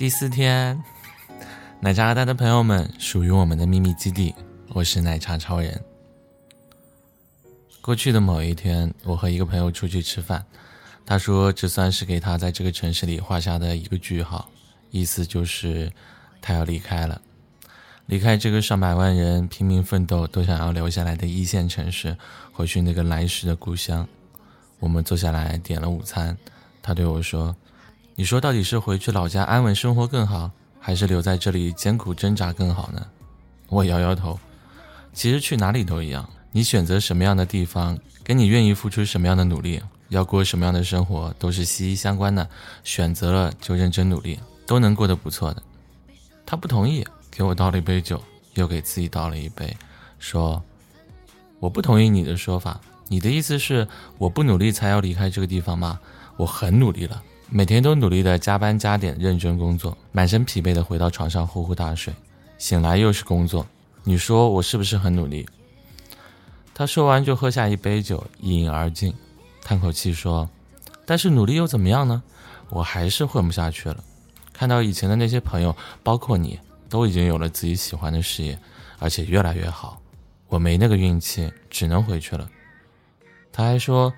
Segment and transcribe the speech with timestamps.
[0.00, 0.82] 第四天，
[1.78, 4.34] 奶茶带的朋友们，属于我们的秘密基地，
[4.68, 5.78] 我是奶茶超人。
[7.82, 10.42] 过去的某一天，我和一个朋友出去吃饭，
[11.04, 14.48] 他说这算是给他在这个城市里画下的一个句号，
[14.90, 15.92] 意思就是
[16.40, 17.20] 他要离开了，
[18.06, 22.16] 离开这个上百万人拼命奋斗都想要留下来的一线城市，
[22.52, 24.08] 回去那个来时的故乡。
[24.78, 26.34] 我们坐下来点了午餐，
[26.80, 27.54] 他对我说。
[28.20, 33.06] 你说到底是回去老家安稳生活更好，还是留在这里艰苦挣扎更好呢？
[33.68, 34.38] 我摇摇头。
[35.14, 42.46] 其实去哪里都一样，你选择什么样的地方，跟你愿意付出什么样的努力，要过什么样的生活，都是息息相关的。
[42.84, 45.62] 选择了就认真努力，都能过得不错的。
[46.44, 49.74] 他不同意，给我倒了一杯酒，又给自己倒了一杯，
[50.18, 50.62] 说
[51.58, 52.78] ：“我不同意你的说法。
[53.08, 55.98] 你的意思是我不努力才要离开这个地方吗？
[56.36, 62.14] 我很努力了。”每天都努力的加班加点，认真工作，满身疲惫的回到床上呼呼大睡，
[62.58, 63.66] 醒来又是工作。
[64.04, 65.44] 你说我是不是很努力？
[66.72, 69.12] 他说完就喝下一杯酒，一饮而尽，
[69.64, 70.48] 叹口气说
[71.04, 72.22] ：“但是努力又怎么样呢？
[72.68, 73.96] 我还是混不下去了。
[74.52, 76.56] 看到以前的那些朋友，包括你，
[76.88, 78.56] 都已经有了自己喜欢的事业，
[79.00, 80.00] 而且越来越好，
[80.46, 82.48] 我没那个运气，只能回去了。”
[83.52, 84.14] 他还说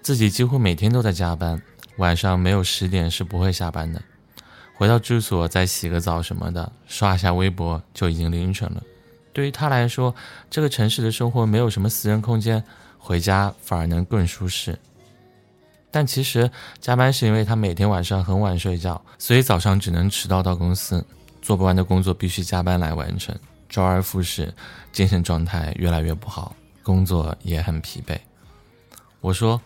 [0.00, 1.62] 自己几乎每天都在加班。
[1.96, 4.02] 晚上没有十点是不会下班的，
[4.74, 8.82] 回到住所再洗个澡什么的，刷一下微博就已经凌晨了。
[9.32, 10.14] 对于他来说，
[10.50, 12.62] 这个城市的生活没有什么私人空间，
[12.98, 14.78] 回家反而能更舒适。
[15.90, 21.04] 但其实加班是因为他每天晚上很晚睡觉，所以早上只能迟到到公司，
[21.42, 23.34] 做不完的工作必须加班来完成，
[23.68, 24.52] 周而复始，
[24.90, 28.18] 精神状态越来越不好，工作也很疲惫。
[29.20, 29.60] 我说，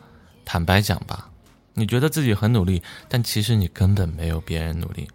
[0.44, 1.30] 坦白讲吧。
[1.78, 5.06] 你觉得自己很努力，但其实你根本没有别人努力。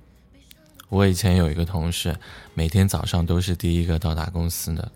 [0.90, 2.16] 我以前有一个同事，
[2.53, 4.91] 每天早上都是第一个到达公司的，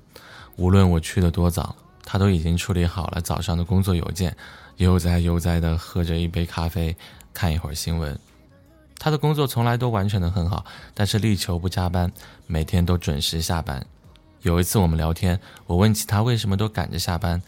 [0.58, 4.38] 无论我去的多早，他都已经处理好了早上的工作邮件，
[4.78, 6.96] 悠哉悠哉地喝着一杯咖啡，
[7.34, 8.16] 看一会儿新闻。
[9.00, 10.64] 他的工作从来都完成的很好，
[10.94, 12.12] 但是力求不加班，
[12.46, 13.84] 每天都准时下班。
[14.44, 17.42] 有一次我们聊天，我问起他为什么都赶着下班，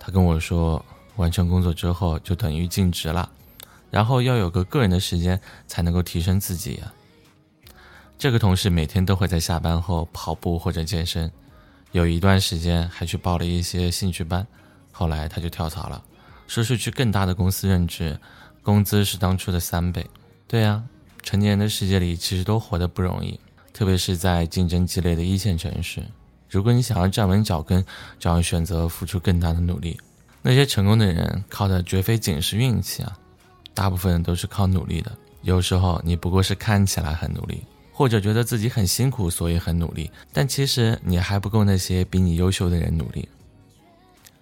[0.00, 0.84] 他跟我说，
[1.14, 3.30] 完成工作之后就等于尽职了。
[3.90, 6.92] 然后要有个个人的时间，才能够提升自己呀。
[8.18, 11.30] 这个同事每天都会在下班后跑步或者健身，
[11.92, 14.46] 有一段时间还去报了一些兴趣班，
[14.92, 16.02] 后来他就跳槽了，
[16.46, 18.18] 说是去更大的公司任职，
[18.62, 20.06] 工资是当初的三倍。
[20.46, 20.82] 对呀，
[21.22, 23.40] 成年人的世界里其实都活得不容易，
[23.72, 26.02] 特别是在竞争激烈的一线城市。
[26.50, 27.82] 如果你想要站稳脚跟，
[28.18, 29.98] 就要选择付出更大的努力。
[30.42, 33.16] 那些成功的人靠的绝非仅是运气啊。
[33.80, 35.10] 大部分人都是靠努力的，
[35.40, 37.62] 有时候你不过是看起来很努力，
[37.94, 43.26] 或者觉得自己很辛苦，所以很努力，但其实你还不够那些比你优秀的人努力。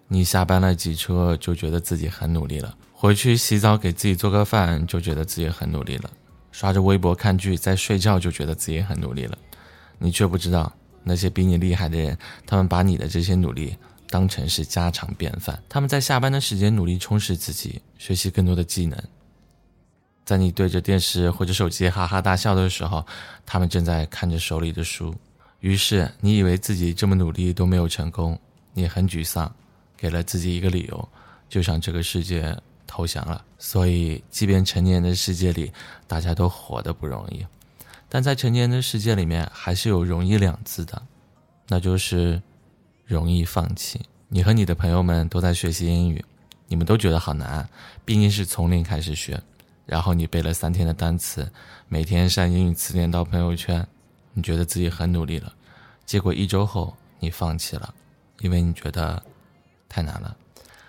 [0.08, 6.10] 你下班了挤车就觉得自己很努力了，回去洗澡给自己做个饭就觉得自己很努力了，
[6.50, 9.38] 刷着微博看剧再睡觉就觉得自己很努力了，
[10.00, 10.72] 你却不知道
[11.04, 13.76] 那些比你厉害的人，他们把你的这些努力。
[14.10, 18.98] 当成是家常便饭，他们在下班的时间努力充实自己，学习更多的技能。
[20.28, 23.02] 在你对着电视或者手机哈哈大笑的时候，
[23.46, 25.14] 他们正在看着手里的书。
[25.60, 28.38] 于是你以为自己这么努力都没有成功，
[28.74, 29.50] 你很沮丧，
[29.96, 31.08] 给了自己一个理由，
[31.48, 32.54] 就向这个世界
[32.86, 33.42] 投降了。
[33.58, 35.72] 所以，即便成年人的世界里
[36.06, 37.42] 大家都活得不容易，
[38.10, 41.02] 但在成年人的世界里面还是有“容易”两字的，
[41.68, 42.38] 那就是
[43.06, 43.98] 容易放弃。
[44.28, 46.22] 你和你的朋友们都在学习英语，
[46.66, 47.66] 你们都觉得好难，
[48.04, 49.42] 毕竟是从零开始学。
[49.88, 51.50] 然后你背了三天的单词，
[51.88, 53.86] 每天晒英语词典到朋友圈，
[54.34, 55.54] 你觉得自己很努力了，
[56.04, 57.94] 结果一周后你放弃了，
[58.40, 59.22] 因为你觉得
[59.88, 60.36] 太难了。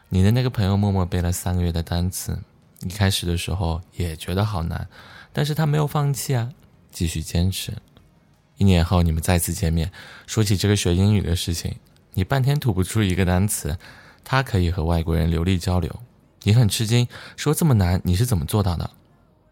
[0.10, 2.38] 你的那个朋友默默背了三个月的单词，
[2.82, 4.86] 一开始的时候也觉得好难，
[5.32, 6.52] 但是他没有放弃啊，
[6.92, 7.72] 继续坚持。
[8.58, 9.90] 一年后你们再次见面，
[10.28, 11.78] 说起这个学英语的事情，
[12.16, 13.78] 你半天吐不出一个单词，
[14.26, 15.90] 他可以和外国人流利交流。
[16.44, 18.90] 你很吃惊，说这么难，你是怎么做到的？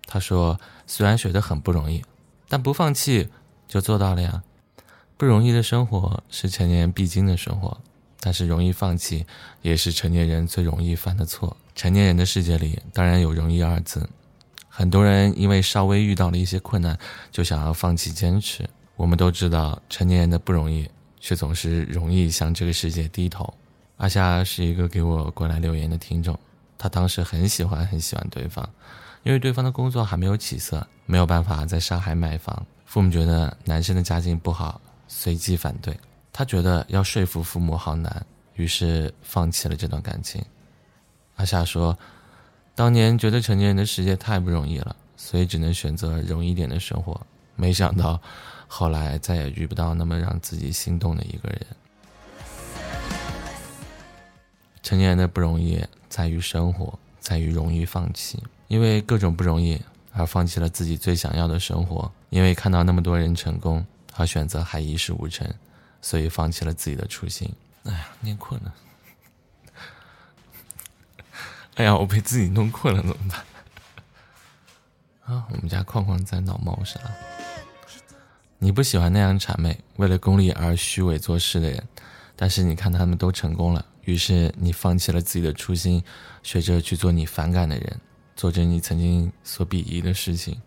[0.06, 0.58] 他说
[0.88, 2.02] ：“虽然学得很不容易，
[2.48, 3.28] 但不放弃
[3.68, 4.42] 就做到了呀。
[5.18, 7.78] 不容易的生活是成年人必经的生活，
[8.22, 9.26] 但是容易放弃
[9.62, 11.58] 也是成年人最容易犯的错。
[11.76, 14.08] 成年人的世界里当然有容易二字，
[14.70, 16.98] 很多人因为稍微遇到了一些困难，
[17.32, 18.64] 就想要放弃坚持。
[18.96, 23.54] 我们都知道成年人的不容易，却总是容易向这个世界低头。”
[23.98, 26.40] 阿夏是一个给我过来留言的听众。
[26.78, 28.70] 他当时很喜欢很喜欢对方，
[29.24, 32.66] 因为对方的工作还没有起色，没有办法在上海买房。
[32.86, 36.00] 父母觉得男生的家境不好，随即反对。
[36.32, 40.44] 他觉得要说服父母好难，于是放弃了这段感情。
[41.36, 41.98] 阿夏说，
[42.76, 47.20] 当年觉得成年人的世界太不容易了，所以只能选择容易点的生活。
[47.56, 48.22] 没想到，
[48.68, 51.66] 后来再也遇不到那么让自己心动的一个人。
[54.88, 59.82] 成年人的不容易在于生活，在于容易放弃，因为各种不容易
[60.14, 63.86] 而放弃了自己最想要的生活；因为看到那么多人成功
[64.16, 65.46] 而选择还一事无成，
[66.02, 67.54] 所以放弃了自己的初心。
[67.84, 68.74] 哎呀，念困了！
[71.76, 73.44] 哎呀，我被自己弄困了，怎么办？
[75.26, 76.98] 啊，我们家框框在闹猫砂。
[78.58, 81.84] 你不喜欢那样谄媚、为了功利而虚伪做事的人，
[82.38, 83.86] 但是你看他们都成功了。
[84.06, 86.02] 于是你放弃了自己的初心，
[86.42, 88.00] 学着去做你反感的人，
[88.38, 90.62] 做着你曾经所鄙夷的事情。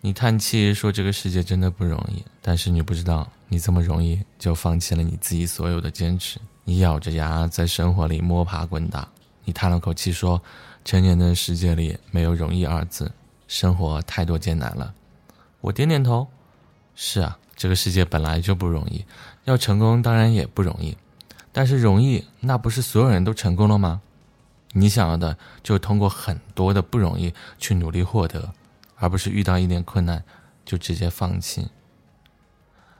[0.00, 6.40] 你叹气说这个世界真的不容易，但是你不知道，你这么容易就放弃了你自己所有的坚持。
[6.64, 9.06] 你咬着牙在生活里摸爬滚打，
[9.44, 10.42] 你叹了口气说，
[10.84, 13.12] 成年的世界里没有容易二字，
[13.46, 14.94] 生活太多艰难了。
[15.60, 16.26] 我点点头，
[16.94, 19.04] 是啊，这个世界本来就不容易，
[19.44, 20.96] 要成功当然也不容易。
[21.52, 24.00] 但是容易，那不是所有人都成功了吗？
[24.72, 28.54] 你想要的，就通过很多的不容易去努力获得，
[28.96, 30.24] 而不是遇到一点困难
[30.64, 31.68] 就直接放弃。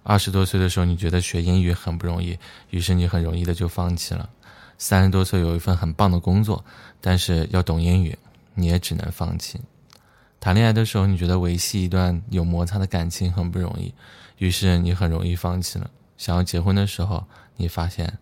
[0.03, 2.39] 二十多岁的时候，你觉得学英语很不容易，
[2.71, 4.29] 于是你很容易的就放弃了。
[4.77, 6.65] 三十多岁有一份很棒的工作，
[7.01, 8.19] 但是要懂英语，
[8.55, 9.61] 你也只能放弃。
[10.43, 13.95] 谈恋爱的时候，你觉得维系一段有摩擦的感情很不容易，
[14.39, 15.89] 于是你很容易放弃了。
[16.17, 17.25] 想要结婚的时候，
[17.57, 18.13] 你发现。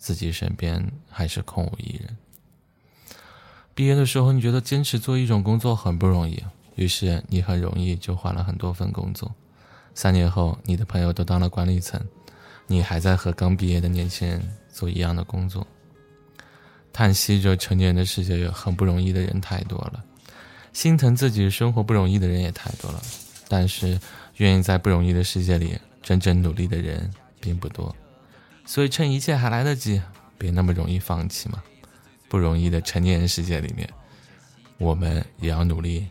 [0.00, 0.80] 自己身边
[1.10, 2.16] 还是空无一人。
[3.74, 6.40] 毕业的时候，你觉得坚持做一种工作很不容易，
[6.76, 9.34] 于是你很容易就换了很多份工作。
[9.94, 12.00] 三年后，你的朋友都当了管理层，
[12.68, 14.40] 你还在和刚毕业的年轻人
[14.72, 15.66] 做一样的工作。
[16.92, 20.04] 叹息着成年人的世界有很不容易的人太多了，
[20.78, 23.02] 心疼自己生活不容易的人也太多了，
[23.48, 23.98] 但是
[24.36, 27.96] 愿意在不容易的世界里真正努力的人并不多。
[28.64, 30.00] 所以，趁一切还来得及，
[30.38, 31.60] 别那么容易放弃嘛。
[32.28, 33.90] 不容易的成年人世界里面，
[34.76, 36.06] 我们也要努力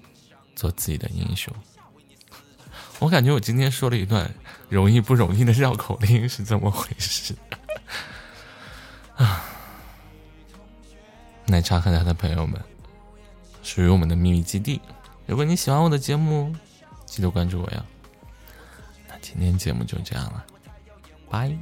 [0.54, 1.54] 做自己的英雄。
[3.00, 4.30] 我感觉我今天说了一段
[4.68, 7.34] 容易不容易的绕口令，是怎么回事？
[9.16, 9.46] 啊！
[11.46, 12.62] 奶茶和他的朋友们，
[13.78, 14.82] 属于我们的秘密基地。
[15.28, 16.52] 如果你喜欢我的节目，
[17.06, 17.86] 记得关注我呀。
[19.08, 20.44] 那今天节目就这样了。
[21.30, 21.56] 拜。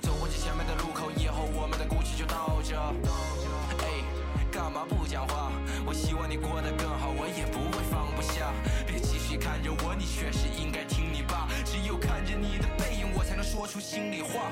[0.00, 2.76] 走过这前面的路口，以后我们的故事就到这。
[2.76, 4.04] 哎，
[4.50, 5.52] 干嘛不讲话？
[5.84, 8.52] 我希望你过得更好，我也不会放不下。
[8.86, 11.48] 别继续看着我，你确实应该听你爸。
[11.64, 14.50] 只有看着你的背影，我才能说出心里话。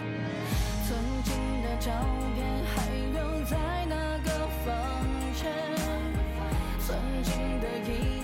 [0.88, 1.90] 曾经的照
[2.34, 4.74] 片还留在那个房
[5.34, 5.50] 间，
[6.80, 8.19] 曾经的一。